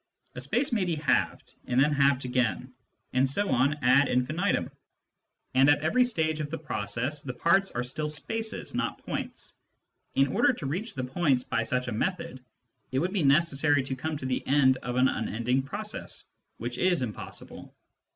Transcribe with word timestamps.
A 0.33 0.41
space 0.41 0.73
may 0.73 0.83
be 0.83 0.95
halved, 0.95 1.53
and 1.67 1.79
then 1.79 1.91
halved 1.93 2.25
again, 2.25 2.73
and 3.13 3.29
so 3.29 3.51
on 3.51 3.75
ad 3.83 4.07
infinitum^ 4.07 4.71
and 5.53 5.69
at 5.69 5.81
every 5.81 6.03
stage 6.05 6.39
of 6.39 6.49
the 6.49 6.57
process 6.57 7.21
the 7.21 7.35
parts 7.35 7.69
are 7.69 7.83
still 7.83 8.07
spaces, 8.09 8.73
not 8.73 8.97
points. 9.05 9.53
In 10.15 10.29
order 10.35 10.53
to 10.53 10.65
reach 10.65 10.95
points 10.95 11.43
by 11.43 11.61
such 11.61 11.87
a 11.87 11.91
method, 11.91 12.43
it 12.91 12.97
would 12.97 13.13
be 13.13 13.21
necessary 13.21 13.83
to 13.83 13.95
come 13.95 14.17
to 14.17 14.25
the 14.25 14.43
end 14.47 14.77
of 14.77 14.95
an 14.95 15.07
unending 15.07 15.61
process, 15.61 16.23
which 16.57 16.79
is 16.79 17.03
impossible. 17.03 17.71